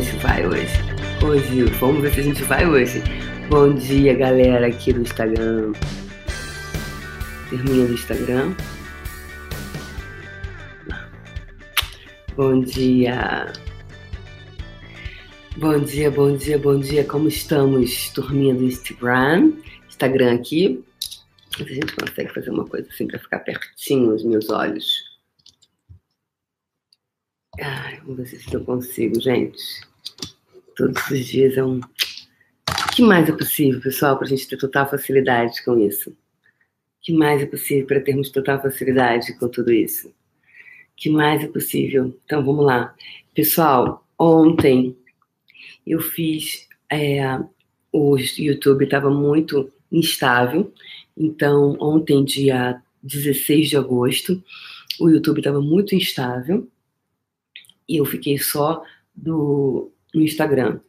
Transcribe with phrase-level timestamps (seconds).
[0.00, 0.66] gente vai hoje.
[1.24, 3.02] Hoje, vamos ver se a gente vai hoje.
[3.48, 5.72] Bom dia, galera, aqui do Instagram.
[7.48, 8.54] Termina do Instagram.
[12.36, 13.50] Bom dia.
[15.56, 17.02] Bom dia, bom dia, bom dia.
[17.04, 19.52] Como estamos, turminha do Instagram?
[19.88, 20.84] Instagram aqui.
[21.56, 25.05] Se a gente consegue fazer uma coisa assim para ficar pertinho os meus olhos.
[27.58, 29.62] Ai, vamos ver se eu consigo, gente.
[30.76, 31.78] Todos os dias é um.
[31.78, 36.10] O que mais é possível, pessoal, para a gente ter total facilidade com isso?
[36.10, 36.14] O
[37.00, 40.08] que mais é possível para termos total facilidade com tudo isso?
[40.08, 40.12] O
[40.96, 42.14] que mais é possível?
[42.26, 42.94] Então vamos lá.
[43.34, 44.94] Pessoal, ontem
[45.86, 46.68] eu fiz.
[46.92, 47.38] É,
[47.90, 50.72] o YouTube estava muito instável,
[51.16, 54.44] então ontem, dia 16 de agosto,
[55.00, 56.68] o YouTube estava muito instável
[57.88, 58.82] e eu fiquei só
[59.14, 60.80] do, no Instagram.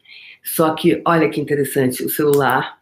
[0.44, 2.81] Só que, olha que interessante, o celular,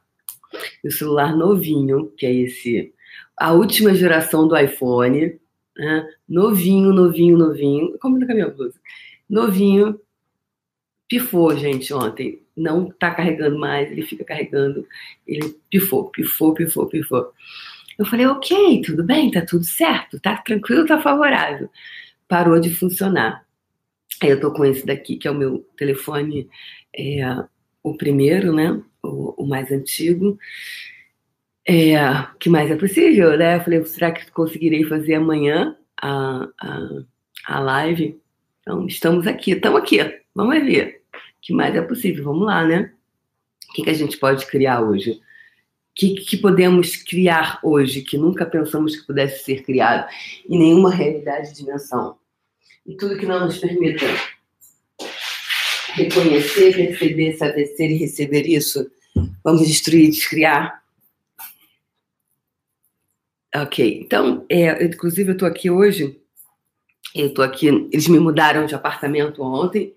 [0.84, 2.94] o celular novinho, que é esse,
[3.38, 5.40] a última geração do iPhone,
[5.78, 6.10] né?
[6.28, 8.80] novinho, novinho, novinho, como na minha blusa,
[9.30, 10.00] novinho,
[11.08, 12.42] pifou, gente, ontem.
[12.56, 14.88] Não tá carregando mais, ele fica carregando,
[15.28, 17.34] ele pifou, pifou, pifou, pifou.
[17.98, 21.70] Eu falei, ok, tudo bem, tá tudo certo, tá tranquilo, tá favorável.
[22.28, 23.45] Parou de funcionar.
[24.22, 26.50] Eu tô com esse daqui, que é o meu telefone,
[26.95, 27.22] é,
[27.84, 28.81] o primeiro, né?
[29.03, 30.38] O, o mais antigo.
[31.67, 31.97] É,
[32.39, 33.58] que mais é possível, né?
[33.58, 36.89] Eu falei, será que conseguirei fazer amanhã a, a,
[37.47, 38.20] a live?
[38.62, 40.00] Então, estamos aqui, estamos aqui,
[40.34, 41.02] vamos ver.
[41.42, 42.23] que mais é possível?
[42.23, 42.92] Vamos lá, né?
[43.69, 45.12] O que, que a gente pode criar hoje?
[45.12, 45.22] O
[45.95, 50.09] que, que podemos criar hoje que nunca pensamos que pudesse ser criado
[50.47, 52.17] em nenhuma realidade de dimensão?
[52.86, 54.05] E tudo que não nos permita
[55.94, 58.91] reconhecer, perceber, saber ser e receber isso,
[59.44, 60.84] vamos destruir, descriar.
[63.56, 66.19] Ok, então, é, inclusive eu estou aqui hoje,
[67.16, 69.95] eu estou aqui, eles me mudaram de apartamento ontem,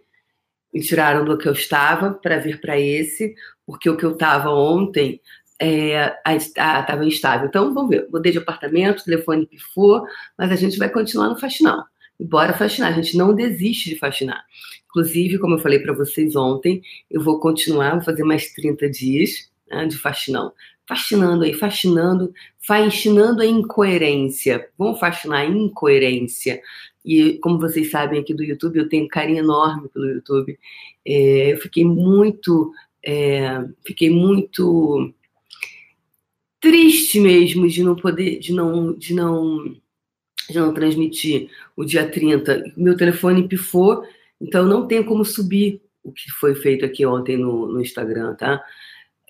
[0.72, 3.34] me tiraram do que eu estava para vir para esse,
[3.66, 5.20] porque o que eu estava ontem
[5.60, 7.48] estava é, instável.
[7.48, 10.06] Então, vamos ver, mudei de apartamento, telefone pifou,
[10.38, 11.84] mas a gente vai continuar no faxinão
[12.18, 12.92] e bora faxinar.
[12.92, 14.44] A gente não desiste de faxinar.
[14.86, 19.50] Inclusive, como eu falei para vocês ontem, eu vou continuar, vou fazer mais 30 dias
[19.70, 20.52] né, de faxinão.
[20.86, 22.32] Faxinando aí, faxinando,
[22.66, 24.68] faxinando a incoerência.
[24.78, 26.60] Vamos faxinar a incoerência.
[27.04, 30.58] E como vocês sabem aqui do YouTube, eu tenho um carinho enorme pelo YouTube.
[31.06, 32.72] É, eu fiquei muito,
[33.04, 35.12] é, fiquei muito
[36.60, 39.76] triste mesmo de não poder, de não, de não
[40.50, 42.72] já não transmiti o dia 30.
[42.76, 44.02] Meu telefone pifou,
[44.40, 48.62] então não tem como subir o que foi feito aqui ontem no, no Instagram, tá?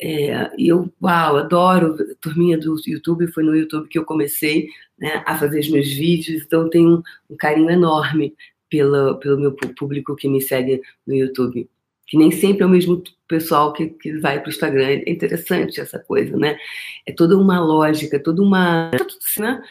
[0.01, 5.25] É, e eu, uau, adoro turminha do YouTube, foi no YouTube que eu comecei né,
[5.27, 8.35] a fazer os meus vídeos, então tenho um, carinho enorme
[8.71, 11.69] pela, pelo meu público que me segue no YouTube.
[12.07, 14.87] Que nem sempre é o mesmo pessoal que, que vai para o Instagram.
[14.87, 16.57] É interessante essa coisa, né?
[17.05, 18.91] É toda uma lógica, toda uma.
[18.93, 19.63] Tá tudo assim, né?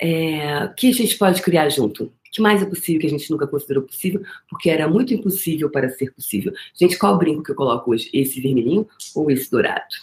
[0.00, 2.12] É, que a gente pode criar junto?
[2.32, 5.88] Que mais é possível que a gente nunca considerou possível, porque era muito impossível para
[5.90, 6.52] ser possível.
[6.74, 8.10] Gente, qual brinco que eu coloco hoje?
[8.12, 9.94] Esse vermelhinho ou esse dourado?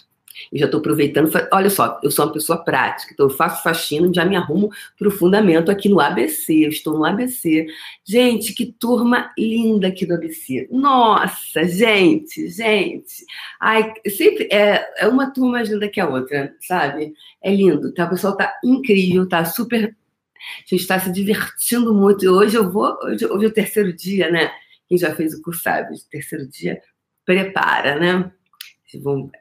[0.50, 1.30] Eu já estou aproveitando.
[1.52, 4.70] Olha só, eu sou uma pessoa prática, então eu faço faxina e já me arrumo
[4.98, 6.64] para o fundamento aqui no ABC.
[6.64, 7.66] Eu estou no ABC.
[8.04, 10.68] Gente, que turma linda aqui do ABC.
[10.70, 13.24] Nossa, gente, gente.
[13.60, 17.12] Ai, sempre é, é uma turma mais linda que a outra, sabe?
[17.42, 18.06] É lindo, tá?
[18.06, 19.84] O pessoal tá incrível, tá super.
[19.84, 22.24] A gente está se divertindo muito.
[22.24, 22.98] E hoje eu vou.
[23.04, 24.50] Hoje, hoje é o terceiro dia, né?
[24.88, 26.80] Quem já fez o curso sabe, terceiro dia,
[27.24, 28.30] prepara, né?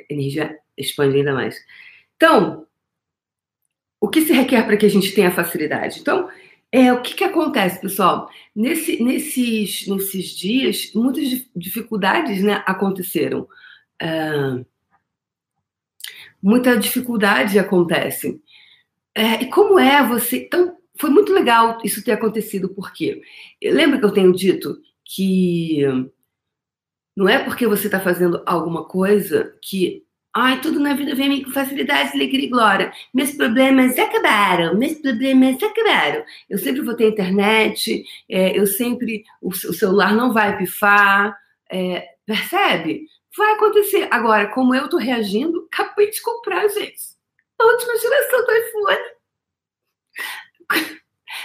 [0.10, 1.58] Energia expande ainda mais.
[2.16, 2.66] Então,
[4.00, 6.00] o que se requer para que a gente tenha facilidade?
[6.00, 6.30] Então,
[6.72, 8.30] é, o que, que acontece, pessoal?
[8.56, 13.48] Nesse, nesses, nesses dias, muitas dificuldades né, aconteceram.
[14.02, 14.64] É,
[16.42, 18.42] muita dificuldade acontece.
[19.14, 20.46] É, e como é você.
[20.46, 23.22] Então, foi muito legal isso ter acontecido, porque
[23.62, 25.84] lembra que eu tenho dito que
[27.16, 31.52] não é porque você está fazendo alguma coisa que Ai, tudo na vida vem com
[31.52, 32.94] facilidade, alegria e glória.
[33.14, 36.24] Meus problemas acabaram, meus problemas acabaram.
[36.50, 39.26] Eu sempre vou ter internet, é, eu sempre.
[39.42, 41.38] O, o, celular não vai pifar,
[41.70, 43.08] é, percebe?
[43.38, 44.08] Vai acontecer.
[44.10, 47.12] Agora, como eu tô reagindo, acabei de comprar, gente.
[47.60, 49.12] A última geração do iPhone.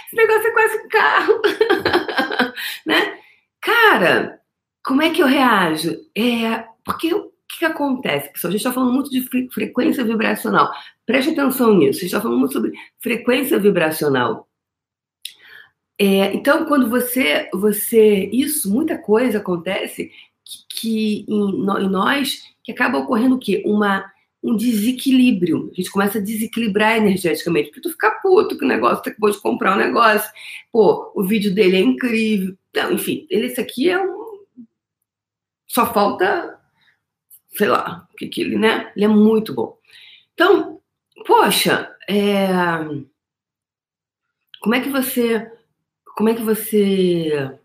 [0.07, 1.41] Esse negócio é quase um carro.
[2.85, 3.19] né?
[3.61, 4.41] Cara,
[4.83, 5.97] como é que eu reajo?
[6.17, 8.49] É, porque o que, que acontece, pessoal?
[8.49, 9.21] A gente está falando muito de
[9.51, 10.71] frequência vibracional.
[11.05, 11.99] Preste atenção nisso.
[11.99, 14.47] A gente está falando muito sobre frequência vibracional.
[15.99, 20.11] É, então, quando você, você, isso, muita coisa acontece
[20.45, 21.49] que, que em,
[21.83, 23.63] em, nós que acaba ocorrendo o quê?
[23.65, 24.05] Uma,
[24.43, 25.69] um desequilíbrio.
[25.71, 29.31] A gente começa a desequilibrar energeticamente, porque tu fica puto que o negócio, tu acabou
[29.31, 30.29] de comprar um negócio.
[30.71, 32.55] Pô, o vídeo dele é incrível.
[32.69, 34.27] Então, enfim, ele, esse aqui é um.
[35.65, 36.56] Só falta,
[37.49, 38.91] sei lá, o que, que ele, né?
[38.95, 39.77] Ele é muito bom.
[40.33, 40.79] Então,
[41.25, 42.47] poxa, é...
[44.61, 45.51] como é que você
[46.15, 47.59] como é que você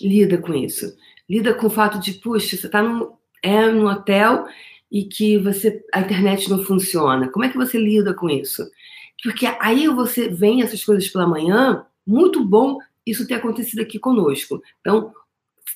[0.00, 0.94] lida com isso?
[1.28, 4.46] Lida com o fato de, puxa, você está no, é no hotel
[4.92, 7.30] e que você a internet não funciona.
[7.30, 8.68] Como é que você lida com isso?
[9.22, 14.62] Porque aí você vem essas coisas pela manhã, muito bom isso ter acontecido aqui conosco.
[14.80, 15.14] Então,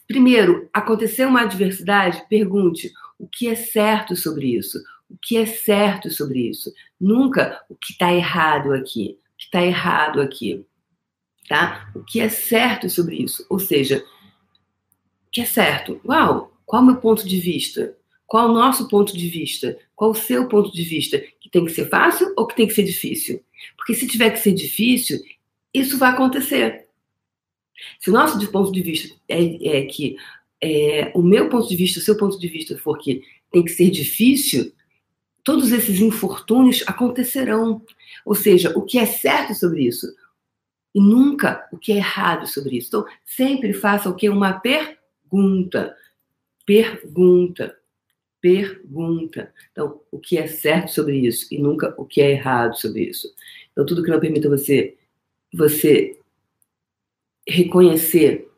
[0.07, 4.79] primeiro, aconteceu uma adversidade, pergunte o que é certo sobre isso.
[5.09, 6.73] O que é certo sobre isso?
[7.01, 9.19] Nunca o que está errado aqui.
[9.35, 10.65] O que está errado aqui
[11.53, 11.91] tá?
[11.95, 13.45] O que é certo sobre isso?
[13.51, 13.99] Ou seja,
[15.27, 16.01] o que é certo?
[16.05, 17.95] Uau, qual o meu ponto de vista?
[18.27, 19.79] Qual o nosso ponto de vista?
[19.95, 21.19] Qual o seu ponto de vista?
[21.19, 23.45] Que tem que ser fácil ou que tem que ser difícil?
[23.77, 25.21] Porque se tiver que ser difícil,
[25.75, 26.82] isso vai acontecer.
[28.01, 30.17] Se o nosso ponto de vista é, é que
[30.61, 33.71] é, o meu ponto de vista, o seu ponto de vista for que tem que
[33.71, 34.73] ser difícil,
[35.43, 37.83] todos esses infortúnios acontecerão.
[38.25, 40.07] Ou seja, o que é certo sobre isso?
[40.95, 42.89] e nunca o que é errado sobre isso.
[42.89, 44.29] Então, sempre faça o que?
[44.29, 45.97] Uma pergunta.
[46.67, 47.77] Pergunta.
[48.41, 49.53] Pergunta.
[49.71, 53.33] Então, o que é certo sobre isso e nunca o que é errado sobre isso.
[53.71, 54.97] Então, tudo que não permita você,
[55.53, 56.19] você
[57.49, 58.49] reconhecer,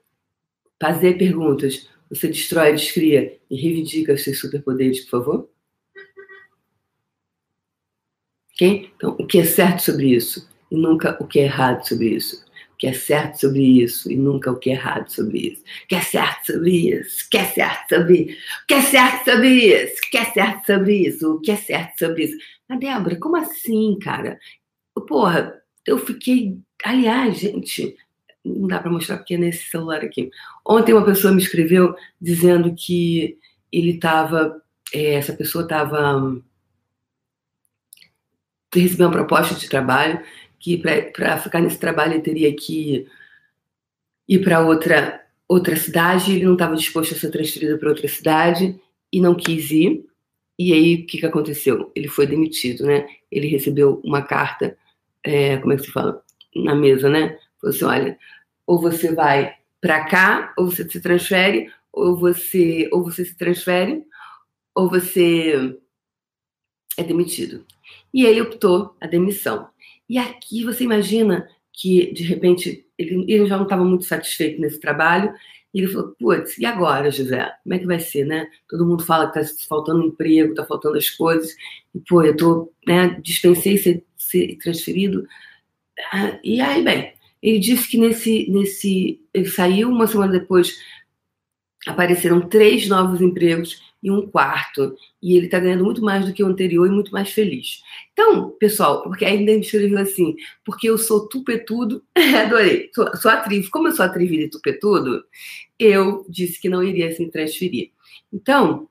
[0.81, 5.49] fazer perguntas, você destrói, descria e reivindica os seus superpoderes, por favor.
[8.53, 8.93] Ok?
[8.97, 10.49] Então, o que é certo sobre isso?
[10.75, 12.45] e nunca o que é errado sobre isso.
[12.73, 15.63] O que é certo sobre isso e nunca o que é errado sobre isso.
[15.63, 18.83] O que é certo sobre isso, o que é certo sobre isso, o que é
[18.83, 22.37] certo sobre isso, o que é certo sobre isso, o que é certo sobre isso.
[22.69, 24.39] Mas, Débora, como assim, cara?
[25.07, 26.59] Porra, eu fiquei.
[26.85, 27.97] Aliás, gente,
[28.45, 30.31] não dá para mostrar porque é nesse celular aqui.
[30.67, 33.39] Ontem uma pessoa me escreveu dizendo que
[33.73, 34.61] ele estava.
[34.93, 36.41] É, essa pessoa estava.
[38.73, 40.21] recebeu uma proposta de trabalho
[40.59, 43.07] que para ficar nesse trabalho ele teria que
[44.29, 48.81] ir para outra outra cidade, ele não estava disposto a ser transferido para outra cidade
[49.13, 50.05] e não quis ir.
[50.59, 51.93] E aí o que, que aconteceu?
[51.95, 53.07] Ele foi demitido, né?
[53.31, 54.77] Ele recebeu uma carta,
[55.23, 56.23] é, como é que se fala?
[56.55, 57.39] Na mesa, né?
[57.61, 58.19] Falou assim, olha,
[58.67, 64.03] ou você vai para cá, ou você se transfere, ou você, ou você se transfere,
[64.75, 65.79] ou você
[66.97, 67.65] é demitido.
[68.13, 69.69] E ele optou a demissão.
[70.09, 74.81] E aqui você imagina que, de repente, ele, ele já não estava muito satisfeito nesse
[74.81, 75.35] trabalho,
[75.73, 77.53] e ele falou, putz, e agora, José?
[77.65, 78.49] Como é que vai ser, né?
[78.69, 81.55] Todo mundo fala que está faltando emprego, está faltando as coisas,
[81.93, 85.27] e, pô, eu tô, né, dispensei ser, ser transferido.
[86.13, 87.13] Ah, e aí, bem,
[87.45, 90.79] ele disse que nesse, nesse, ele saiu, uma semana depois
[91.87, 94.97] apareceram três novos empregos e um quarto.
[95.23, 97.83] E ele está ganhando muito mais do que o anterior e muito mais feliz.
[98.15, 100.35] Então, pessoal, porque ainda me escreveu assim,
[100.65, 103.69] porque eu sou tupetudo, adorei, sou, sou atriz.
[103.69, 105.23] Como eu sou atrevida e tupetudo,
[105.79, 107.91] eu disse que não iria se transferir.
[108.33, 108.89] Então,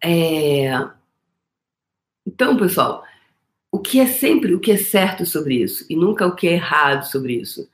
[0.00, 0.70] é...
[2.24, 3.02] então, pessoal,
[3.76, 6.52] o que é sempre o que é certo sobre isso e nunca o que é
[6.52, 7.68] errado sobre isso.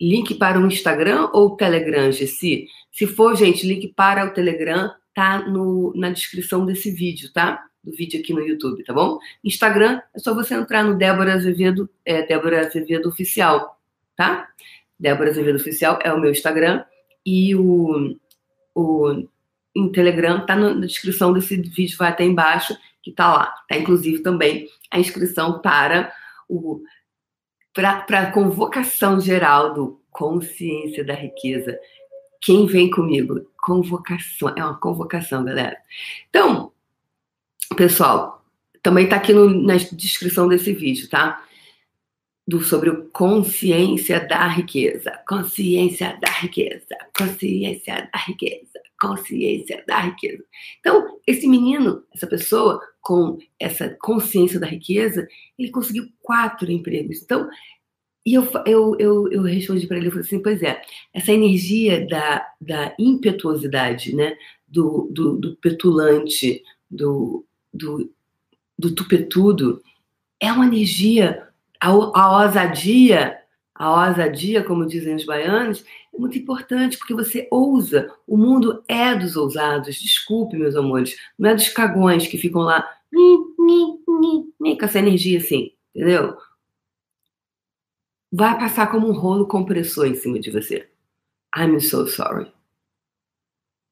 [0.00, 2.66] Link para o Instagram ou o Telegram, Gessi?
[2.90, 7.64] Se for, gente, link para o Telegram tá no, na descrição desse vídeo, tá?
[7.84, 9.20] Do vídeo aqui no YouTube, tá bom?
[9.44, 13.78] Instagram é só você entrar no Débora Azevedo, é, Débora Azevedo Oficial,
[14.16, 14.48] tá?
[14.98, 16.84] Débora Azevedo Oficial é o meu Instagram
[17.24, 18.16] e o,
[18.74, 19.28] o
[19.76, 23.54] em Telegram tá na descrição desse vídeo, vai até embaixo, que tá lá.
[23.68, 26.12] Tá inclusive também a inscrição para
[26.48, 26.82] o
[27.72, 31.78] para a convocação geral do Consciência da Riqueza.
[32.40, 33.46] Quem vem comigo?
[33.58, 34.48] Convocação.
[34.56, 35.76] É uma convocação, galera.
[36.30, 36.72] Então,
[37.76, 38.42] pessoal,
[38.82, 41.44] também tá aqui no, na descrição desse vídeo, tá?
[42.48, 45.10] Do, sobre o consciência da riqueza.
[45.28, 46.96] Consciência da riqueza.
[47.14, 48.75] Consciência da riqueza.
[49.00, 50.44] Consciência da riqueza.
[50.80, 55.26] Então, esse menino, essa pessoa com essa consciência da riqueza,
[55.58, 57.22] ele conseguiu quatro empregos.
[57.22, 57.48] Então,
[58.24, 60.82] E eu, eu, eu, eu respondi para ele, eu falei assim, pois é,
[61.14, 64.36] essa energia da, da impetuosidade, né?
[64.66, 68.10] do, do, do petulante, do, do,
[68.78, 69.82] do tupetudo,
[70.40, 71.48] é uma energia,
[71.80, 73.38] a, a ousadia,
[73.74, 75.84] a ousadia, como dizem os baianos,
[76.18, 78.12] muito importante, porque você ousa.
[78.26, 82.88] O mundo é dos ousados, desculpe, meus amores, não é dos cagões que ficam lá
[83.10, 86.36] com essa energia assim, entendeu?
[88.32, 90.88] Vai passar como um rolo compressor em cima de você.
[91.56, 92.52] I'm so sorry.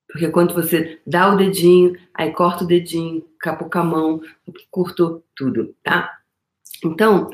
[0.08, 4.20] Porque quando você dá o dedinho, aí corta o dedinho, capuca a mão,
[4.70, 6.20] cortou tudo, tá?
[6.84, 7.30] Então,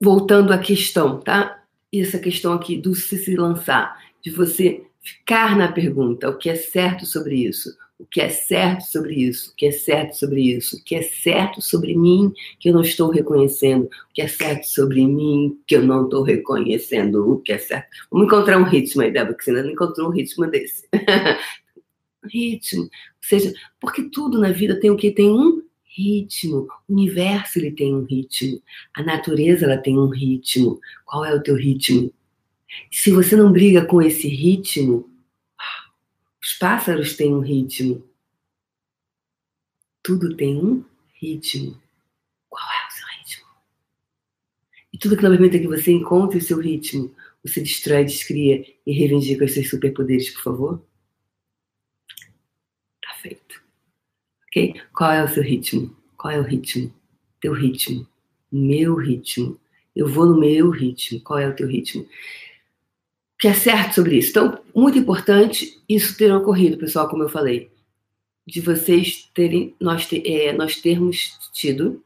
[0.00, 1.61] voltando à questão, tá?
[1.92, 6.54] Essa questão aqui do se se lançar, de você ficar na pergunta, o que é
[6.54, 7.76] certo sobre isso?
[7.98, 9.52] O que é certo sobre isso?
[9.52, 10.76] O que é certo sobre isso?
[10.76, 13.84] O que é certo sobre mim que eu não estou reconhecendo?
[13.84, 17.30] O que é certo sobre mim que eu não estou reconhecendo?
[17.30, 17.88] O que é certo?
[18.10, 20.88] Vamos encontrar um ritmo aí, Débora, que você ainda não encontrou um ritmo desse.
[22.28, 22.82] ritmo.
[22.82, 25.12] Ou seja, porque tudo na vida tem o que?
[25.12, 25.62] Tem um
[25.96, 26.68] ritmo.
[26.88, 28.62] O universo ele tem um ritmo.
[28.94, 30.80] A natureza ela tem um ritmo.
[31.04, 32.12] Qual é o teu ritmo?
[32.90, 35.10] Se você não briga com esse ritmo,
[36.42, 38.06] os pássaros têm um ritmo.
[40.02, 40.84] Tudo tem um
[41.14, 41.80] ritmo.
[42.48, 43.46] Qual é o seu ritmo?
[44.92, 48.92] E tudo que não permita que você encontre o seu ritmo, você destrói, descria e
[48.92, 50.86] reivindica os seus superpoderes, por favor?
[53.00, 53.62] Tá feito.
[54.94, 55.96] Qual é o seu ritmo?
[56.16, 56.92] Qual é o ritmo?
[57.40, 58.06] Teu ritmo.
[58.50, 59.58] Meu ritmo.
[59.94, 61.20] Eu vou no meu ritmo.
[61.20, 62.06] Qual é o teu ritmo?
[63.42, 64.30] que é certo sobre isso.
[64.30, 67.72] Então, muito importante isso ter ocorrido, pessoal, como eu falei,
[68.46, 72.04] de vocês terem, nós, ter, é, nós termos tido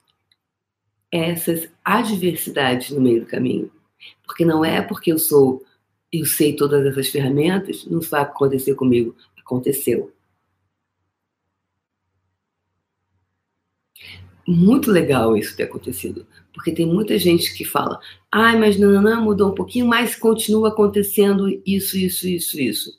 [1.12, 3.70] essas adversidades no meio do caminho.
[4.26, 5.62] Porque não é porque eu sou,
[6.10, 9.14] eu sei todas essas ferramentas, não vai acontecer comigo.
[9.38, 10.10] Aconteceu.
[14.46, 17.98] Muito legal isso ter acontecido, porque tem muita gente que fala,
[18.30, 22.98] ai, mas não, não, mudou um pouquinho, mas continua acontecendo isso, isso, isso, isso.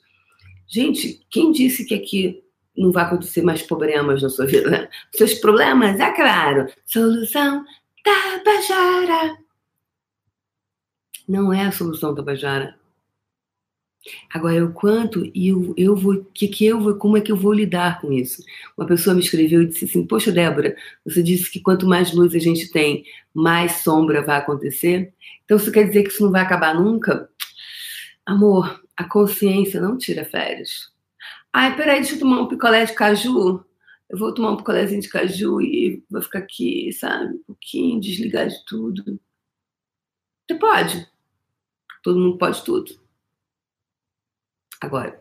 [0.66, 2.42] Gente, quem disse que aqui
[2.76, 4.90] não vai acontecer mais problemas na sua vida?
[5.14, 7.64] Seus problemas, é claro, solução
[8.04, 9.38] Tabajara.
[11.26, 12.77] Não é a solução Tabajara.
[14.32, 17.36] Agora, o quanto e eu, eu vou, que que eu vou, como é que eu
[17.36, 18.42] vou lidar com isso?
[18.76, 22.34] Uma pessoa me escreveu e disse assim: Poxa, Débora, você disse que quanto mais luz
[22.34, 25.12] a gente tem, mais sombra vai acontecer.
[25.44, 27.28] Então, isso quer dizer que isso não vai acabar nunca?
[28.24, 30.92] Amor, a consciência não tira férias.
[31.52, 33.64] Ai, peraí, deixa eu tomar um picolé de caju.
[34.08, 38.48] Eu vou tomar um picolézinho de caju e vou ficar aqui, sabe, um pouquinho, desligar
[38.48, 39.20] de tudo.
[40.46, 41.06] Você pode.
[42.02, 43.07] Todo mundo pode tudo.
[44.80, 45.20] Agora,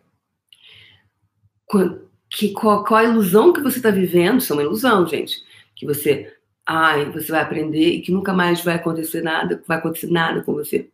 [2.30, 4.40] que, qual, qual a ilusão que você está vivendo?
[4.40, 5.44] Isso é uma ilusão, gente.
[5.76, 6.36] Que você,
[6.66, 10.54] ai, você vai aprender e que nunca mais vai acontecer nada, vai acontecer nada com
[10.54, 10.90] você.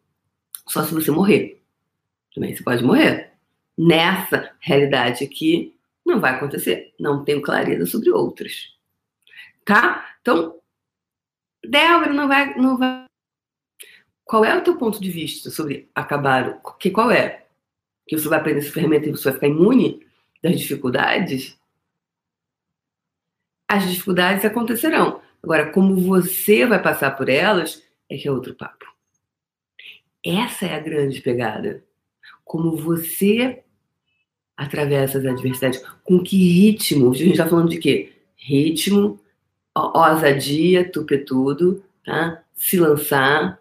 [0.68, 1.62] Só se você morrer.
[2.34, 3.34] Também você pode morrer.
[3.78, 6.94] Nessa realidade aqui, não vai acontecer.
[7.00, 8.74] Não tenho clareza sobre outras.
[9.66, 10.16] Tá?
[10.22, 10.60] Então,
[11.64, 13.06] Débora, não vai, não vai.
[14.26, 16.62] Qual é o teu ponto de vista sobre acabar?
[16.80, 17.43] Que, qual é?
[18.08, 20.06] Que você vai aprender essa ferramenta e você vai ficar imune
[20.42, 21.58] das dificuldades,
[23.68, 25.22] as dificuldades acontecerão.
[25.42, 28.86] Agora, como você vai passar por elas, é que é outro papo.
[30.24, 31.84] Essa é a grande pegada.
[32.46, 33.64] Como você
[34.56, 37.12] atravessa as adversidades, com que ritmo?
[37.12, 38.14] A gente está falando de quê?
[38.36, 39.20] Ritmo,
[39.76, 42.44] ousadia, tupetudo, tá?
[42.54, 43.60] Se lançar.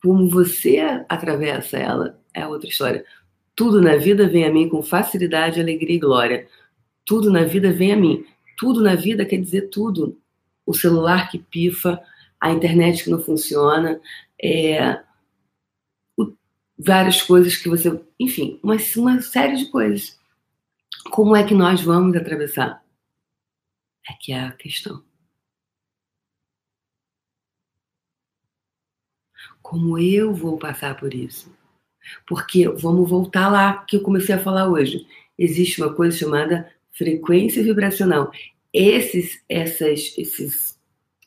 [0.00, 0.78] Como você
[1.08, 3.04] atravessa ela é outra história.
[3.58, 6.48] Tudo na vida vem a mim com facilidade, alegria e glória.
[7.04, 8.24] Tudo na vida vem a mim.
[8.56, 10.16] Tudo na vida quer dizer tudo.
[10.64, 12.00] O celular que pifa,
[12.40, 14.00] a internet que não funciona,
[14.40, 15.02] é,
[16.16, 16.32] o,
[16.78, 18.00] várias coisas que você.
[18.20, 20.16] Enfim, uma, uma série de coisas.
[21.10, 22.80] Como é que nós vamos atravessar?
[24.08, 25.02] É que é a questão.
[29.60, 31.57] Como eu vou passar por isso?
[32.26, 35.06] Porque vamos voltar lá que eu comecei a falar hoje.
[35.38, 38.30] Existe uma coisa chamada frequência vibracional.
[38.72, 40.78] Esses, essas, esses,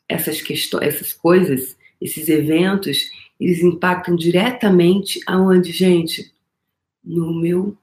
[0.08, 3.10] essas questões, essas coisas, esses eventos,
[3.40, 6.32] eles impactam diretamente aonde, gente?
[7.02, 7.76] No meu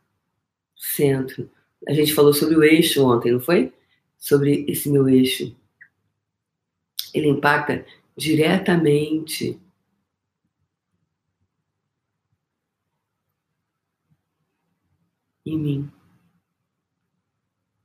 [0.76, 1.50] centro.
[1.88, 3.74] A gente falou sobre o eixo ontem, não foi?
[4.18, 5.56] Sobre esse meu eixo.
[7.14, 9.60] Ele impacta diretamente
[15.50, 15.90] em mim.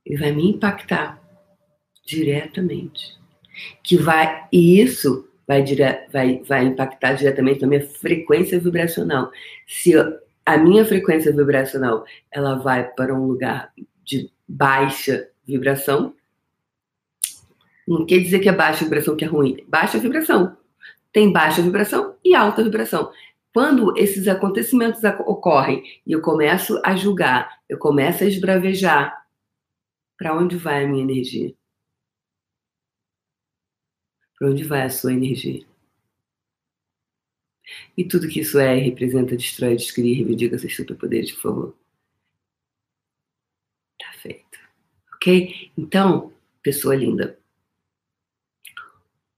[0.05, 1.21] Ele vai me impactar
[2.05, 3.17] diretamente.
[3.83, 9.31] Que vai, e isso vai, dire, vai, vai impactar diretamente na minha frequência vibracional.
[9.67, 16.13] Se eu, a minha frequência vibracional ela vai para um lugar de baixa vibração,
[17.87, 19.63] não quer dizer que é baixa vibração que é ruim.
[19.67, 20.57] Baixa vibração.
[21.11, 23.11] Tem baixa vibração e alta vibração.
[23.55, 29.25] Quando esses acontecimentos ocorrem e eu começo a julgar, eu começo a esbravejar,
[30.17, 31.55] para onde vai a minha energia?
[34.37, 35.65] Para onde vai a sua energia?
[37.95, 41.77] E tudo que isso é, representa, destrói, descria, reivindica seus superpoderes, por favor.
[43.97, 44.59] Tá feito.
[45.13, 45.71] Ok?
[45.77, 47.39] Então, pessoa linda,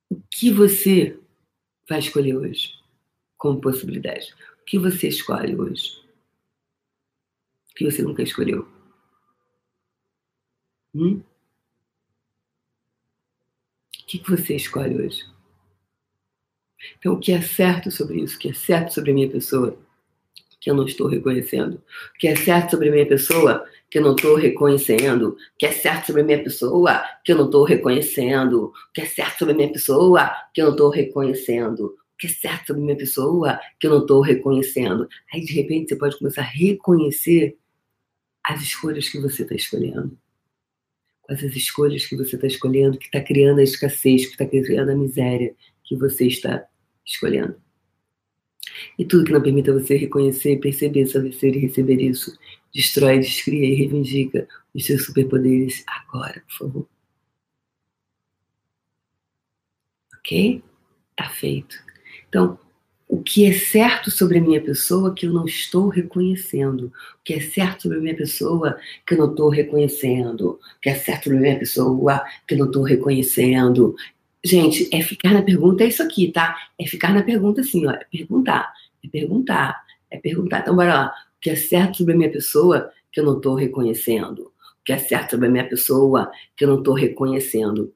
[0.09, 1.19] o que você
[1.87, 2.76] vai escolher hoje
[3.37, 4.33] como possibilidade?
[4.61, 6.01] O que você escolhe hoje?
[7.71, 8.67] O que você nunca escolheu?
[10.93, 11.21] Hum?
[14.01, 15.23] O que você escolhe hoje?
[16.97, 18.37] Então, o que é certo sobre isso?
[18.37, 19.77] O que é certo sobre a minha pessoa?
[20.59, 21.75] Que eu não estou reconhecendo.
[21.75, 23.67] O que é certo sobre a minha pessoa?
[23.89, 25.29] Que eu não estou reconhecendo.
[25.29, 27.03] O que é certo sobre a minha pessoa?
[27.23, 28.65] Que eu não estou reconhecendo.
[28.65, 30.31] O que é certo sobre a minha pessoa?
[30.53, 31.95] Que eu não estou reconhecendo.
[32.17, 33.59] Que é certo sobre minha pessoa?
[33.79, 35.07] Que eu não estou reconhecendo.
[35.33, 37.57] Aí, de repente, você pode começar a reconhecer
[38.43, 40.17] as escolhas que você está escolhendo
[41.27, 44.95] essas escolhas que você está escolhendo, que está criando a escassez, que está criando a
[44.95, 46.65] miséria que você está
[47.05, 47.55] escolhendo.
[48.97, 52.37] E tudo que não permita você reconhecer, perceber, saber ser e receber isso,
[52.73, 56.89] destrói, descria e reivindica os seus superpoderes agora, por favor.
[60.19, 60.61] Ok?
[61.15, 61.86] Tá feito.
[62.29, 62.59] Então,
[63.07, 67.33] o que é certo sobre a minha pessoa que eu não estou reconhecendo, o que
[67.33, 71.25] é certo sobre a minha pessoa que eu não estou reconhecendo, o que é certo
[71.25, 73.95] sobre a minha pessoa que eu não estou reconhecendo.
[74.43, 76.57] Gente, é ficar na pergunta, é isso aqui, tá?
[76.77, 80.59] É ficar na pergunta assim, ó, é perguntar, é perguntar, é perguntar.
[80.59, 81.13] Então, bora lá.
[81.37, 84.51] O que é certo sobre a minha pessoa que eu não estou reconhecendo?
[84.81, 87.93] O que é certo sobre a minha pessoa que eu não estou reconhecendo?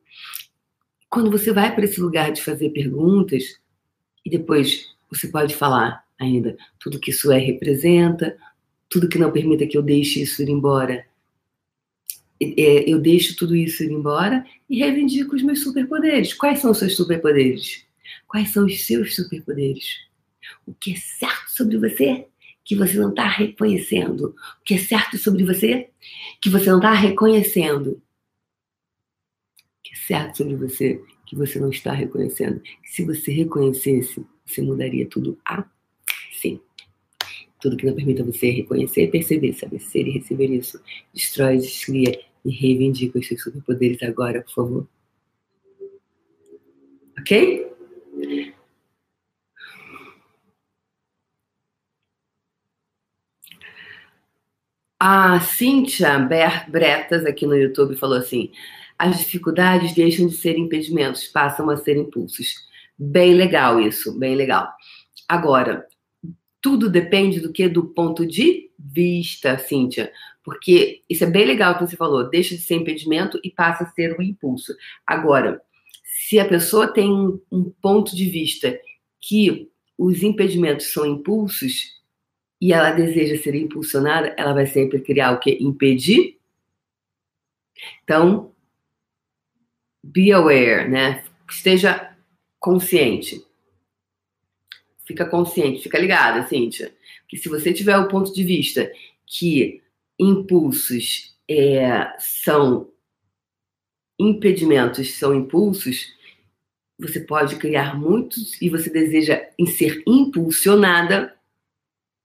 [1.10, 3.61] Quando você vai para esse lugar de fazer perguntas
[4.26, 8.38] e depois você pode falar ainda tudo que isso é representa,
[8.90, 11.06] tudo que não permita que eu deixe isso ir embora.
[12.40, 16.34] É, eu deixo tudo isso ir embora e reivindico os meus superpoderes.
[16.34, 17.86] Quais são os seus superpoderes?
[18.28, 19.98] Quais são os seus superpoderes?
[20.66, 22.28] O que é certo sobre você
[22.64, 24.36] que você não está reconhecendo?
[24.60, 25.90] O que é certo sobre você
[26.42, 27.92] que você não está reconhecendo?
[27.92, 32.60] O que é certo sobre você que você não está reconhecendo?
[32.60, 36.60] Que se você reconhecesse, você mudaria tudo assim.
[37.62, 40.82] Tudo que não permita você reconhecer, perceber, saber ser e receber isso,
[41.14, 44.88] destrói, descria e reivindica os seus superpoderes agora, por favor.
[47.18, 47.72] Ok?
[55.00, 56.20] A Cíntia
[56.68, 58.52] Bretas aqui no YouTube falou assim:
[59.02, 62.54] as dificuldades deixam de ser impedimentos, passam a ser impulsos.
[62.96, 64.72] Bem legal isso, bem legal.
[65.28, 65.88] Agora,
[66.62, 67.68] tudo depende do que?
[67.68, 70.12] Do ponto de vista, Cíntia.
[70.44, 73.90] Porque isso é bem legal que você falou, deixa de ser impedimento e passa a
[73.90, 74.72] ser um impulso.
[75.04, 75.60] Agora,
[76.04, 77.10] se a pessoa tem
[77.52, 78.80] um, ponto de vista
[79.20, 82.00] que os impedimentos são impulsos
[82.62, 85.58] e ela deseja ser impulsionada, ela vai sempre criar o que?
[85.60, 86.38] Impedir.
[88.04, 88.52] Então,
[90.04, 91.24] be aware, né?
[91.50, 92.16] Esteja
[92.60, 93.46] consciente.
[95.06, 96.94] Fica consciente, fica ligada, Cíntia.
[97.28, 98.92] Que se você tiver o ponto de vista
[99.26, 99.82] que
[100.18, 102.92] impulsos é, são
[104.20, 106.14] impedimentos, são impulsos,
[106.98, 111.36] você pode criar muitos e você deseja em ser impulsionada,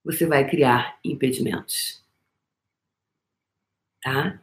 [0.04, 2.04] você vai criar impedimentos.
[4.02, 4.40] Tá?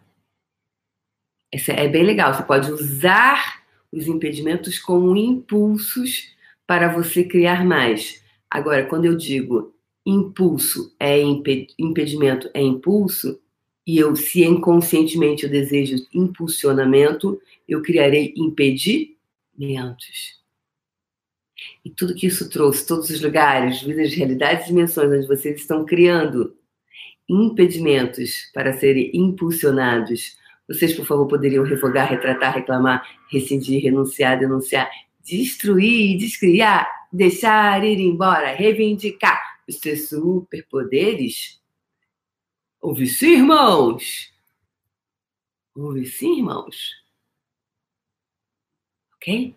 [1.54, 2.34] Essa é bem legal.
[2.34, 3.62] Você pode usar
[3.92, 6.34] os impedimentos como impulsos
[6.66, 8.24] para você criar mais.
[8.50, 9.72] Agora, quando eu digo
[10.04, 13.40] impulso é impedimento é impulso,
[13.86, 19.14] e eu, se inconscientemente eu desejo impulsionamento, eu criarei impedimentos.
[21.86, 26.56] E tudo que isso trouxe, todos os lugares, vidas, realidades dimensões onde vocês estão criando
[27.30, 34.90] impedimentos para serem impulsionados vocês, por favor, poderiam revogar, retratar, reclamar, rescindir, renunciar, denunciar,
[35.22, 41.62] destruir, descriar, deixar ir embora, reivindicar os seus superpoderes?
[42.82, 44.32] Ouvi sim, irmãos.
[45.76, 46.92] Ouvi sim, irmãos.
[49.16, 49.56] Ok?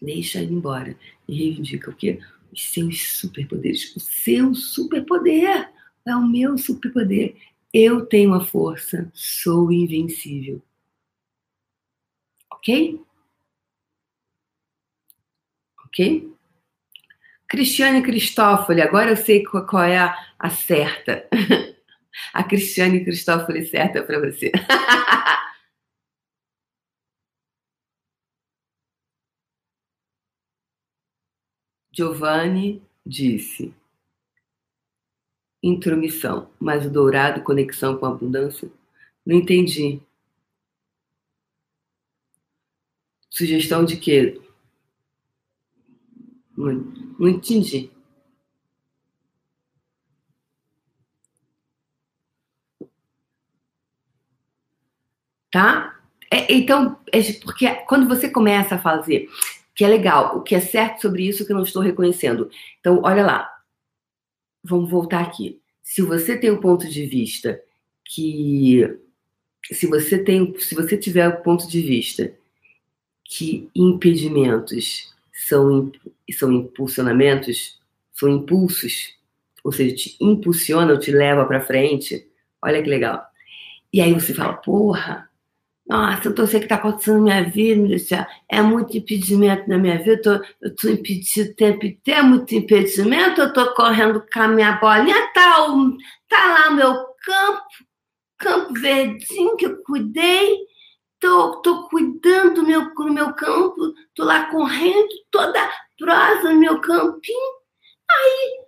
[0.00, 2.20] Deixa ele embora e reivindica o quê?
[2.52, 3.94] Os seus superpoderes.
[3.96, 5.70] O seu superpoder
[6.06, 7.36] é o meu superpoder.
[7.78, 10.62] Eu tenho a força, sou invencível.
[12.50, 12.98] Ok?
[15.84, 16.32] Ok?
[17.46, 21.28] Cristiane Cristófoli, agora eu sei qual é a, a certa.
[22.32, 24.50] a Cristiane Cristófoli certa para você.
[31.92, 33.74] Giovanni disse:
[35.68, 38.70] intromissão, mas o dourado, conexão com a abundância?
[39.24, 40.00] Não entendi.
[43.30, 44.40] Sugestão de quê?
[46.56, 47.90] Não, entendi.
[55.50, 55.98] Tá?
[56.30, 59.28] É, então, é porque quando você começa a fazer
[59.74, 62.50] que é legal, o que é certo sobre isso que eu não estou reconhecendo.
[62.80, 63.55] Então, olha lá.
[64.66, 65.60] Vamos voltar aqui.
[65.82, 67.60] Se você tem um ponto de vista
[68.04, 68.98] que
[69.72, 72.32] se você tem, se você tiver o um ponto de vista
[73.24, 75.90] que impedimentos são
[76.32, 77.78] são impulsionamentos,
[78.12, 79.14] são impulsos,
[79.62, 82.26] ou seja, te impulsiona, te leva para frente.
[82.60, 83.24] Olha que legal.
[83.92, 85.28] E aí você fala, porra,
[85.88, 88.08] nossa, eu tô sei que está acontecendo na minha vida, meu Deus
[88.50, 92.22] É muito impedimento na minha vida, eu tô, eu tô impedido o tempo inteiro, é
[92.22, 95.96] muito impedimento, eu tô correndo com a minha bolinha, tá, o,
[96.28, 96.92] tá lá meu
[97.24, 97.62] campo,
[98.36, 100.58] campo verdinho que eu cuidei,
[101.20, 106.80] tô, tô cuidando do meu, do meu campo, tô lá correndo, toda prosa no meu
[106.80, 107.56] campinho.
[108.10, 108.60] Aí,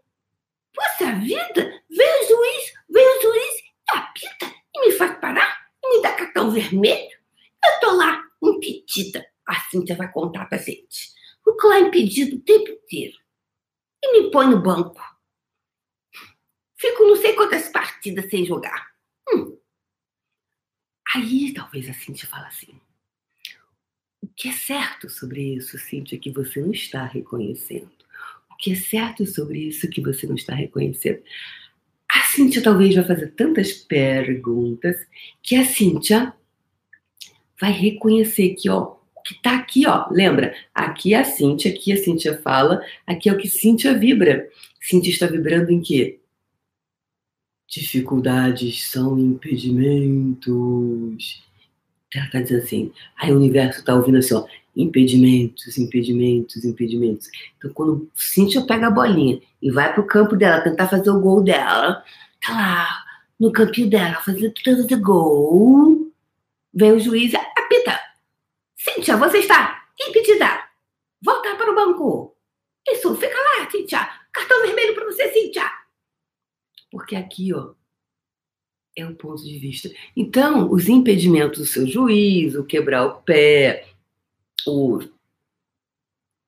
[0.72, 3.54] poxa vida, vem o juiz, vem o juiz,
[3.88, 7.18] apita e me faz parar me dá cartão vermelho.
[7.64, 9.26] Eu tô lá, impedida.
[9.46, 11.12] A Cíntia vai contar pra gente.
[11.44, 13.16] Fico lá impedido o tempo inteiro.
[14.02, 15.00] E me põe no banco.
[16.76, 18.92] Fico não sei quantas partidas sem jogar.
[19.28, 19.58] Hum.
[21.14, 22.80] Aí talvez a Cíntia fale assim.
[24.22, 27.90] O que é certo sobre isso, Cíntia, que você não está reconhecendo?
[28.50, 31.22] O que é certo sobre isso que você não está reconhecendo?
[32.18, 34.96] A Cíntia talvez vai fazer tantas perguntas
[35.40, 36.34] que a Cíntia
[37.60, 40.52] vai reconhecer que, ó, que tá aqui, ó, lembra?
[40.74, 44.48] Aqui é a Cíntia, aqui a Cíntia fala, aqui é o que Cíntia vibra.
[44.80, 46.18] Cíntia está vibrando em quê?
[47.68, 51.44] Dificuldades são impedimentos.
[52.12, 54.44] Ela está dizendo assim, aí o universo está ouvindo assim, ó,
[54.78, 57.28] impedimentos, impedimentos, impedimentos.
[57.56, 61.42] Então, quando Cíntia pega a bolinha e vai pro campo dela tentar fazer o gol
[61.42, 62.04] dela,
[62.40, 63.04] tá lá
[63.38, 66.12] no campinho dela, fazendo tanto gol,
[66.72, 67.98] vem o juiz e apita.
[68.76, 70.64] Cíntia, você está impedida.
[71.20, 72.36] Volta para o banco.
[72.88, 74.08] Isso, fica lá, Cíntia.
[74.32, 75.68] Cartão vermelho para você, Cíntia.
[76.90, 77.72] Porque aqui, ó,
[78.96, 79.90] é o ponto de vista.
[80.16, 83.88] Então, os impedimentos do seu juízo, quebrar o pé,
[84.66, 85.00] o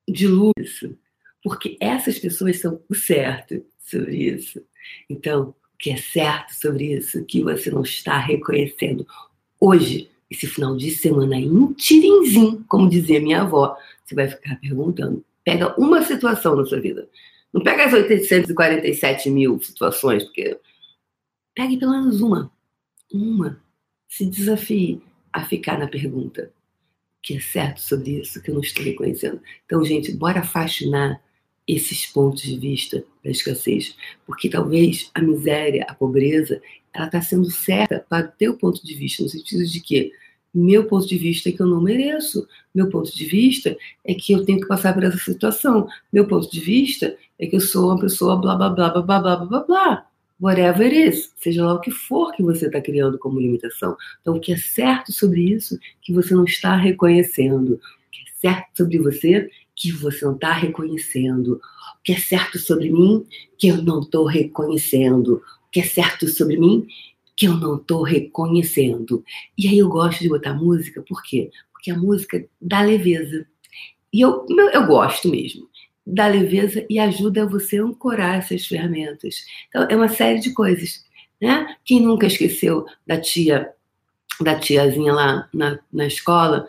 [0.09, 0.99] dilúvio,
[1.43, 4.63] porque essas pessoas são o certo sobre isso.
[5.09, 9.07] Então, o que é certo sobre isso que você não está reconhecendo
[9.59, 15.25] hoje, esse final de semana inteirinho, como dizia minha avó, você vai ficar perguntando.
[15.45, 17.09] Pega uma situação na sua vida.
[17.53, 20.59] Não pega as 847 mil situações, porque
[21.55, 22.53] pegue pelo menos uma.
[23.13, 23.61] Uma.
[24.09, 26.53] Se desafie a ficar na pergunta
[27.23, 29.41] que é certo sobre isso que eu não estou reconhecendo.
[29.67, 31.21] Então, gente, bora fascinar
[31.67, 36.61] esses pontos de vista da escassez, porque talvez a miséria, a pobreza,
[36.93, 40.13] ela está sendo certa para o teu ponto de vista, no sentido de que
[40.53, 44.33] meu ponto de vista é que eu não mereço, meu ponto de vista é que
[44.33, 47.87] eu tenho que passar por essa situação, meu ponto de vista é que eu sou
[47.87, 50.10] uma pessoa blá blá blá blá blá blá blá blá
[50.41, 53.97] whatever it is, seja lá o que for que você está criando como limitação.
[54.21, 57.75] Então, o que é certo sobre isso que você não está reconhecendo?
[57.75, 61.55] O que é certo sobre você que você não está reconhecendo?
[61.55, 63.27] O que é certo sobre mim
[63.59, 65.43] que eu não estou reconhecendo?
[65.67, 66.87] O que é certo sobre mim
[67.37, 69.23] que eu não estou reconhecendo?
[69.57, 71.51] E aí eu gosto de botar música, por quê?
[71.73, 73.47] Porque a música dá leveza.
[74.13, 75.70] E eu, eu gosto mesmo
[76.11, 79.45] dá leveza e ajuda você a ancorar essas ferramentas.
[79.69, 81.05] Então, é uma série de coisas.
[81.41, 81.77] Né?
[81.85, 83.73] Quem nunca esqueceu da tia,
[84.41, 86.67] da tiazinha lá na, na escola,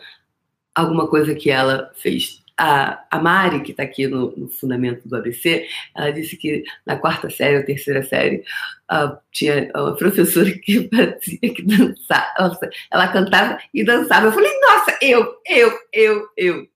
[0.74, 5.16] alguma coisa que ela fez a, a Mari, que está aqui no, no, fundamento do
[5.16, 8.44] ABC, ela disse que na quarta série ou terceira série
[8.90, 14.26] uh, tinha uma professora que fazia que dançava, ela cantava e dançava.
[14.26, 16.68] Eu falei, nossa, eu, eu, eu, eu.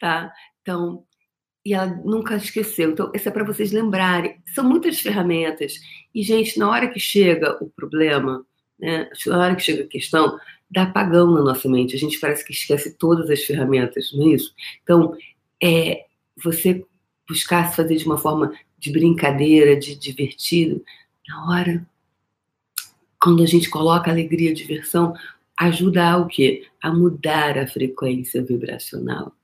[0.00, 0.32] Tá?
[0.66, 1.04] Então,
[1.64, 2.90] e ela nunca esqueceu.
[2.90, 4.36] Então, isso é para vocês lembrarem.
[4.52, 5.74] São muitas ferramentas.
[6.12, 8.44] E, gente, na hora que chega o problema,
[8.76, 10.36] né, na hora que chega a questão,
[10.68, 11.94] dá apagão na nossa mente.
[11.94, 14.52] A gente parece que esquece todas as ferramentas, não é isso?
[14.82, 15.16] Então,
[15.62, 16.04] é
[16.42, 16.84] você
[17.28, 20.84] buscar se fazer de uma forma de brincadeira, de divertido,
[21.28, 21.86] na hora,
[23.20, 25.14] quando a gente coloca alegria, diversão,
[25.56, 26.66] ajuda a o quê?
[26.82, 29.35] A mudar a frequência vibracional.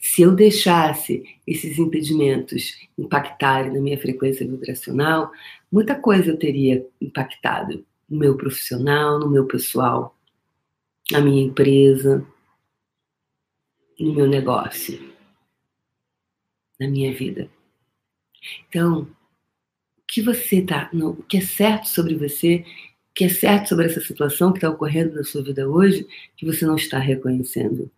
[0.00, 5.30] Se eu deixasse esses impedimentos impactarem na minha frequência vibracional,
[5.70, 10.16] muita coisa eu teria impactado no meu profissional, no meu pessoal,
[11.10, 12.26] na minha empresa,
[13.98, 15.12] no meu negócio,
[16.78, 17.50] na minha vida.
[18.68, 22.64] Então, o que você tá, o que é certo sobre você,
[23.10, 26.46] o que é certo sobre essa situação que está ocorrendo na sua vida hoje, que
[26.46, 27.90] você não está reconhecendo?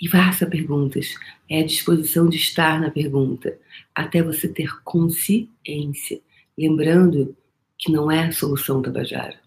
[0.00, 1.14] E faça perguntas.
[1.48, 3.58] É a disposição de estar na pergunta,
[3.94, 6.20] até você ter consciência.
[6.56, 7.36] Lembrando
[7.78, 9.38] que não é a solução Tabajara.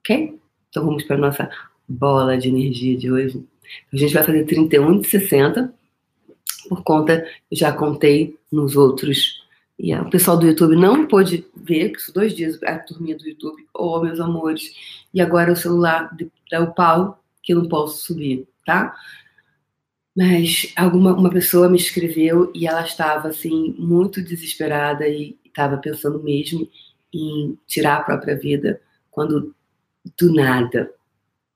[0.00, 0.38] Ok?
[0.68, 1.50] Então vamos para a nossa
[1.88, 3.44] bola de energia de hoje.
[3.92, 5.74] A gente vai fazer 31 de 60,
[6.68, 9.42] por conta, eu já contei nos outros.
[9.78, 13.26] E o pessoal do YouTube não pôde ver, que são dois dias a turminha do
[13.26, 14.72] YouTube, oh meus amores.
[15.14, 16.14] E agora o celular
[16.50, 18.94] dá o pau, que eu não posso subir, tá?
[20.18, 26.20] Mas alguma uma pessoa me escreveu e ela estava assim muito desesperada e estava pensando
[26.20, 26.68] mesmo
[27.14, 29.54] em tirar a própria vida quando
[30.18, 30.92] do nada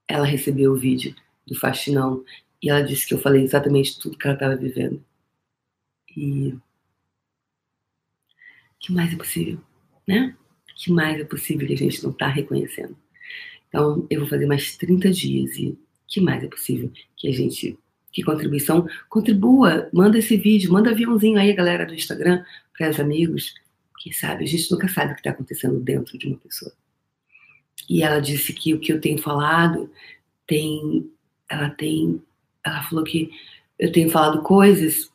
[0.07, 1.13] ela recebeu o vídeo
[1.45, 2.23] do Faxinão
[2.61, 5.03] e ela disse que eu falei exatamente tudo que ela estava vivendo.
[6.15, 6.55] E
[8.79, 9.59] que mais é possível,
[10.07, 10.37] né?
[10.77, 12.95] Que mais é possível que a gente não está reconhecendo?
[13.67, 17.77] Então, eu vou fazer mais 30 dias e que mais é possível que a gente
[18.13, 22.45] que contribuição, contribua, manda esse vídeo, manda aviãozinho aí, galera do Instagram,
[22.77, 23.55] para os amigos,
[23.99, 26.71] que sabe, a gente nunca sabe o que está acontecendo dentro de uma pessoa.
[27.89, 29.91] E ela disse que o que eu tenho falado
[30.45, 31.09] tem,
[31.49, 32.21] ela tem,
[32.63, 33.31] ela falou que
[33.79, 35.11] eu tenho falado coisas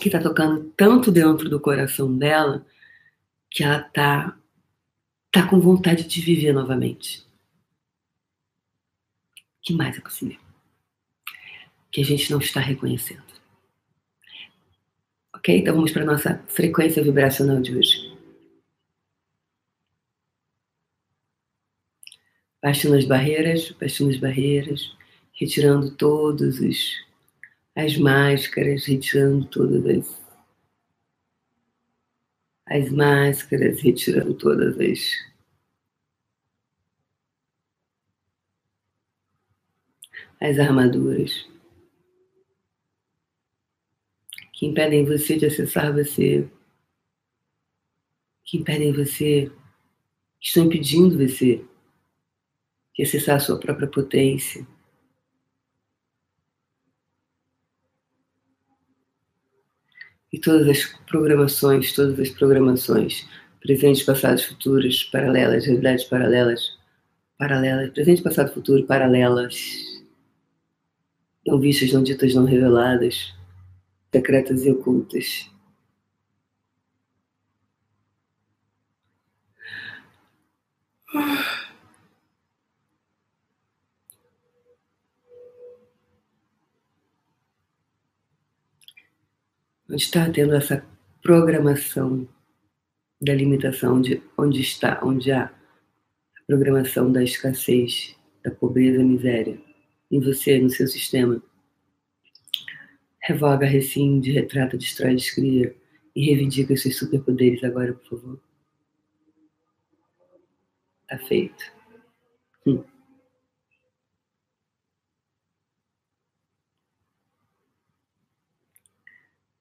[0.00, 2.64] que está tocando tanto dentro do coração dela
[3.50, 4.36] que ela tá
[5.30, 7.20] tá com vontade de viver novamente.
[9.30, 10.41] O que mais é possível?
[11.92, 13.22] Que a gente não está reconhecendo.
[15.34, 15.58] Ok?
[15.58, 18.10] Então vamos para a nossa frequência vibracional de hoje.
[22.62, 24.96] Baixando as barreiras, baixando as barreiras,
[25.34, 27.02] retirando todos os
[27.74, 30.22] as máscaras, retirando todas as
[32.66, 35.32] as máscaras, retirando todas as
[40.40, 41.46] as armaduras.
[44.62, 46.48] Que impedem você de acessar você,
[48.44, 49.50] que impedem você,
[50.38, 51.64] que estão impedindo você
[52.94, 54.64] de acessar a sua própria potência.
[60.32, 63.26] E todas as programações, todas as programações,
[63.60, 66.78] presentes, passados, futuros, paralelas, realidades paralelas,
[67.36, 69.60] paralelas, presente, passado, futuro, paralelas,
[71.44, 73.34] não vistas, não ditas, não reveladas
[74.12, 75.50] secretas e ocultas.
[89.90, 90.84] Onde está tendo essa
[91.22, 92.28] programação
[93.20, 95.52] da limitação, de onde está, onde há a
[96.46, 99.60] programação da escassez, da pobreza, miséria,
[100.10, 101.42] em você, no seu sistema.
[103.22, 105.76] Revoga, rescinde, retrata, destrói, descria
[106.14, 108.40] e reivindica seus superpoderes agora, por favor.
[111.08, 111.64] Tá feito.
[112.66, 112.82] Hum.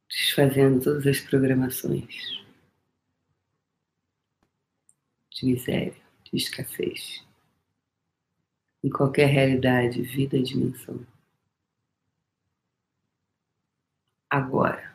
[0.10, 2.42] Desfazendo todas as programações
[5.30, 7.24] de miséria, de escassez,
[8.84, 11.06] em qualquer realidade, vida e dimensão.
[14.32, 14.92] agora.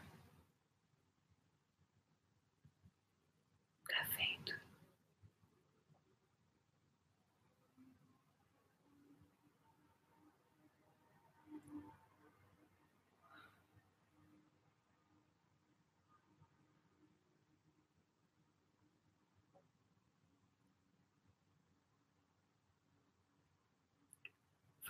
[3.89, 4.57] Tá vendo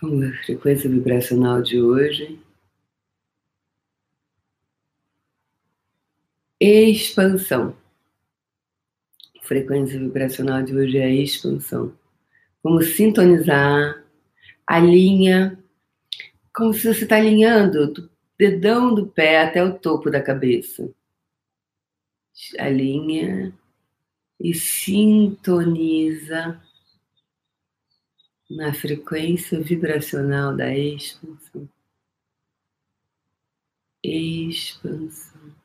[0.01, 2.39] Vamos a frequência vibracional de hoje.
[6.69, 7.77] Expansão.
[9.39, 11.97] A frequência vibracional de hoje é expansão.
[12.61, 14.03] Vamos sintonizar
[14.67, 15.57] a linha,
[16.53, 20.93] como se você está alinhando do dedão do pé até o topo da cabeça.
[22.59, 23.57] Alinha
[24.37, 25.81] e sintoniza
[28.49, 31.69] na frequência vibracional da expansão.
[34.03, 35.56] Expansão.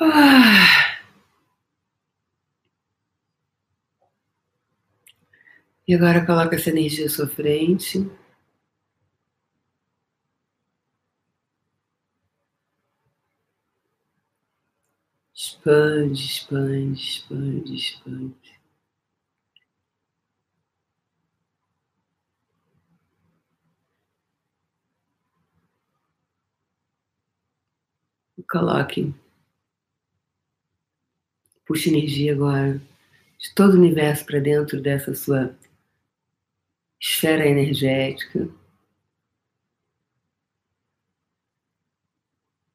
[0.00, 0.96] Ah.
[5.88, 8.10] E agora coloca essa energia à sua frente.
[15.34, 18.56] Expande, expande, expande, expande.
[28.48, 29.12] coloque.
[31.76, 32.80] Puxe energia agora
[33.38, 35.54] de todo o universo para dentro dessa sua
[36.98, 38.48] esfera energética.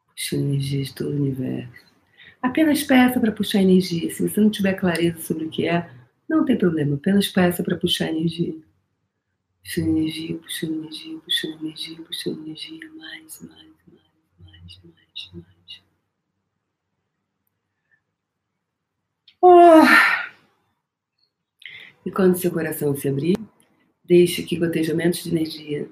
[0.05, 1.83] Puxe energia de todo o universo.
[2.43, 4.11] Apenas peça para puxar energia.
[4.11, 5.91] Se você não tiver clareza sobre o que é,
[6.29, 6.95] não tem problema.
[6.95, 8.53] Apenas peça para puxar energia.
[9.63, 12.91] Puxando energia, puxando energia, puxando energia, puxando energia.
[12.91, 14.03] Mais, mais, mais,
[14.45, 15.90] mais, mais, mais.
[19.41, 19.81] Oh.
[22.05, 23.37] E quando seu coração se abrir,
[24.03, 25.89] deixe que gotejamentos de energia,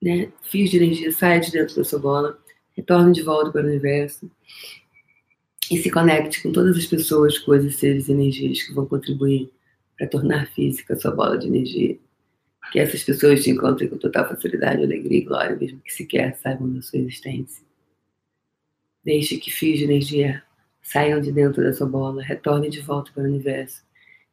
[0.00, 2.38] né, fios de energia saiam de dentro da sua bola,
[2.76, 4.30] retornem de volta para o universo
[5.70, 9.52] e se conecte com todas as pessoas, coisas, seres e energias que vão contribuir
[9.96, 11.98] para tornar física a sua bola de energia.
[12.72, 16.72] Que essas pessoas te encontrem com total facilidade, alegria e glória, mesmo que sequer saibam
[16.72, 17.64] da sua existência.
[19.04, 20.42] Deixe que fios de energia
[20.82, 23.82] saiam de dentro da sua bola, retorne de volta para o universo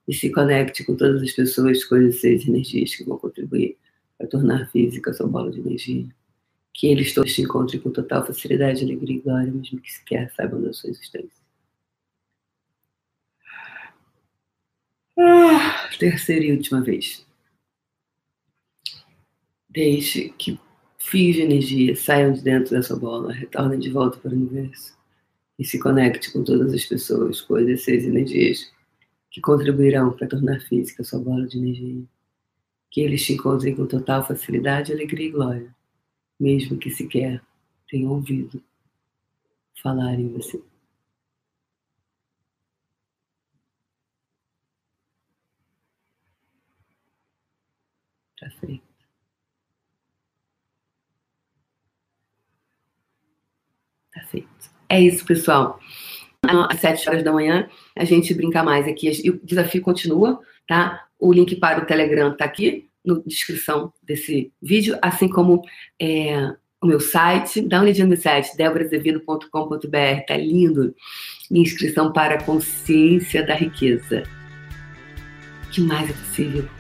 [0.07, 3.77] e se conecte com todas as pessoas, coisas, seres energias que vão contribuir
[4.17, 6.07] para tornar física sua bola de energia
[6.77, 10.62] que eles todos te encontrem com total facilidade, alegria e glória, mesmo que sequer saibam
[10.62, 11.41] da sua existência.
[15.17, 17.25] Ah, terceira e última vez.
[19.67, 20.60] Deixe que
[20.99, 24.96] fios de energia saiam de dentro dessa bola, retornem de volta para o universo
[25.60, 28.72] e se conecte com todas as pessoas, coisas, seres e energias
[29.32, 32.04] que contribuirão para tornar física sua bola de energia.
[32.91, 35.78] Que eles te encontrem com total facilidade, alegria e glória
[36.39, 37.43] mesmo que sequer
[37.88, 38.63] tenha ouvido
[39.82, 40.62] falar em você.
[48.39, 48.84] Tá feito.
[54.13, 54.77] Tá feito.
[54.89, 55.80] É isso, pessoal.
[56.43, 59.10] Às sete horas da manhã, a gente brinca mais aqui.
[59.30, 61.06] O desafio continua, tá?
[61.19, 65.62] O link para o Telegram tá aqui na descrição desse vídeo, assim como
[66.00, 67.62] é, o meu site.
[67.62, 70.95] Dá uma olhadinha no meu site, deborazevido.com.br, tá lindo.
[71.50, 74.23] Inscrição para a consciência da riqueza.
[75.71, 76.77] que mais é possível?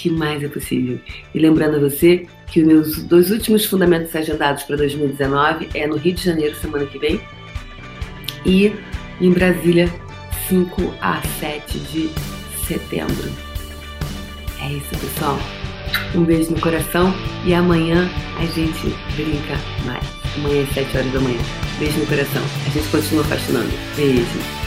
[0.00, 0.98] Que mais é possível?
[1.34, 5.96] E lembrando a você que os meus dois últimos fundamentos agendados para 2019 é no
[5.96, 7.20] Rio de Janeiro, semana que vem,
[8.46, 8.72] e
[9.20, 9.92] em Brasília,
[10.48, 12.10] 5 a 7 de
[12.66, 13.30] setembro.
[14.62, 15.38] É isso, pessoal.
[16.14, 17.12] Um beijo no coração
[17.44, 18.08] e amanhã
[18.38, 20.04] a gente brinca mais.
[20.36, 21.40] Amanhã às 7 horas da manhã.
[21.78, 22.42] Beijo no coração.
[22.66, 23.70] A gente continua fascinando.
[23.96, 24.59] Beijo.